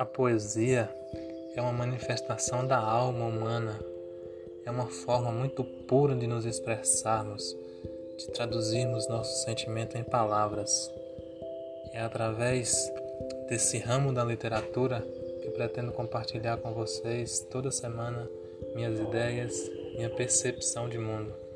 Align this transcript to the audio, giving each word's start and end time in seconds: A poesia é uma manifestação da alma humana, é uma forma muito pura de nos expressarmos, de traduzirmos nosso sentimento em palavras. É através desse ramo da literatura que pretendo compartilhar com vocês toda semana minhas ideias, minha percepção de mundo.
A 0.00 0.04
poesia 0.06 0.88
é 1.54 1.60
uma 1.60 1.74
manifestação 1.74 2.66
da 2.66 2.78
alma 2.78 3.26
humana, 3.26 3.78
é 4.64 4.70
uma 4.70 4.86
forma 4.86 5.30
muito 5.30 5.62
pura 5.62 6.14
de 6.14 6.26
nos 6.26 6.46
expressarmos, 6.46 7.54
de 8.16 8.28
traduzirmos 8.28 9.06
nosso 9.10 9.44
sentimento 9.44 9.98
em 9.98 10.02
palavras. 10.02 10.90
É 11.92 12.00
através 12.00 12.90
desse 13.46 13.76
ramo 13.76 14.10
da 14.10 14.24
literatura 14.24 15.06
que 15.42 15.50
pretendo 15.50 15.92
compartilhar 15.92 16.56
com 16.56 16.72
vocês 16.72 17.40
toda 17.50 17.70
semana 17.70 18.26
minhas 18.74 18.98
ideias, 18.98 19.54
minha 19.96 20.08
percepção 20.08 20.88
de 20.88 20.96
mundo. 20.96 21.49